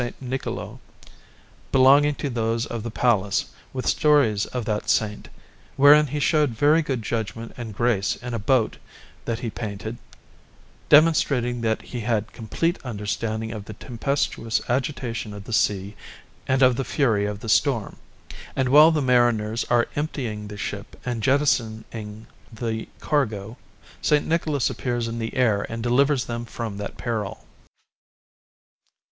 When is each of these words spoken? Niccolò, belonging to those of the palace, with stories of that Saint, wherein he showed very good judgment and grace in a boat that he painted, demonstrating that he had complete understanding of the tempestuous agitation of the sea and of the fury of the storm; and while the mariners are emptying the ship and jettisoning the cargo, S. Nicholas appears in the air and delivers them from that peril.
Niccolò, 0.19 0.79
belonging 1.71 2.15
to 2.17 2.27
those 2.27 2.65
of 2.65 2.81
the 2.81 2.89
palace, 2.89 3.51
with 3.71 3.85
stories 3.85 4.47
of 4.47 4.65
that 4.65 4.89
Saint, 4.89 5.29
wherein 5.75 6.07
he 6.07 6.19
showed 6.19 6.49
very 6.49 6.81
good 6.81 7.03
judgment 7.03 7.53
and 7.55 7.75
grace 7.75 8.15
in 8.15 8.33
a 8.33 8.39
boat 8.39 8.77
that 9.25 9.41
he 9.41 9.51
painted, 9.51 9.99
demonstrating 10.89 11.61
that 11.61 11.83
he 11.83 11.99
had 11.99 12.33
complete 12.33 12.83
understanding 12.83 13.51
of 13.51 13.65
the 13.65 13.73
tempestuous 13.75 14.59
agitation 14.67 15.35
of 15.35 15.43
the 15.43 15.53
sea 15.53 15.95
and 16.47 16.63
of 16.63 16.77
the 16.77 16.83
fury 16.83 17.27
of 17.27 17.41
the 17.41 17.47
storm; 17.47 17.97
and 18.55 18.69
while 18.69 18.89
the 18.89 19.03
mariners 19.03 19.65
are 19.69 19.87
emptying 19.95 20.47
the 20.47 20.57
ship 20.57 20.99
and 21.05 21.21
jettisoning 21.21 22.25
the 22.51 22.87
cargo, 23.01 23.55
S. 24.03 24.19
Nicholas 24.23 24.67
appears 24.67 25.07
in 25.07 25.19
the 25.19 25.35
air 25.35 25.63
and 25.69 25.83
delivers 25.83 26.25
them 26.25 26.43
from 26.43 26.77
that 26.77 26.97
peril. 26.97 27.45